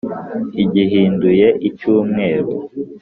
Igihinduye 0.63 1.47
icy’umwe, 1.67 2.27